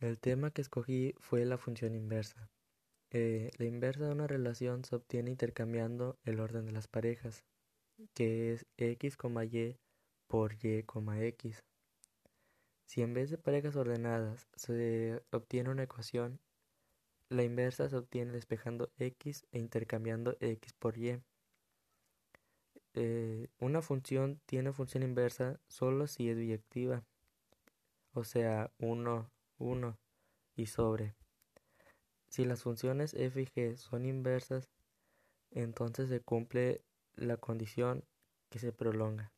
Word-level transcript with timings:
El 0.00 0.18
tema 0.18 0.50
que 0.50 0.62
escogí 0.62 1.14
fue 1.18 1.44
la 1.44 1.58
función 1.58 1.94
inversa. 1.94 2.48
Eh, 3.10 3.50
la 3.58 3.66
inversa 3.66 4.06
de 4.06 4.12
una 4.12 4.26
relación 4.26 4.82
se 4.82 4.96
obtiene 4.96 5.30
intercambiando 5.30 6.18
el 6.24 6.40
orden 6.40 6.64
de 6.64 6.72
las 6.72 6.88
parejas, 6.88 7.44
que 8.14 8.54
es 8.54 8.66
x, 8.78 9.18
y 9.52 9.76
por 10.26 10.54
y, 10.64 10.84
x. 11.26 11.64
Si 12.86 13.02
en 13.02 13.12
vez 13.12 13.28
de 13.28 13.36
parejas 13.36 13.76
ordenadas 13.76 14.48
se 14.54 15.22
obtiene 15.32 15.68
una 15.68 15.82
ecuación, 15.82 16.40
la 17.28 17.42
inversa 17.42 17.90
se 17.90 17.96
obtiene 17.96 18.32
despejando 18.32 18.90
x 18.96 19.44
e 19.52 19.58
intercambiando 19.58 20.34
x 20.40 20.72
por 20.72 20.96
y. 20.96 21.20
Eh, 22.94 23.48
una 23.58 23.82
función 23.82 24.40
tiene 24.46 24.72
función 24.72 25.02
inversa 25.02 25.60
solo 25.68 26.06
si 26.06 26.30
es 26.30 26.38
biyectiva, 26.38 27.04
o 28.14 28.24
sea, 28.24 28.72
1, 28.78 29.30
1 29.60 29.98
y 30.56 30.66
sobre. 30.66 31.14
Si 32.28 32.44
las 32.44 32.62
funciones 32.62 33.14
f 33.14 33.40
y 33.40 33.46
g 33.46 33.76
son 33.76 34.06
inversas, 34.06 34.70
entonces 35.50 36.08
se 36.08 36.20
cumple 36.20 36.84
la 37.14 37.36
condición 37.36 38.04
que 38.48 38.58
se 38.58 38.72
prolonga. 38.72 39.32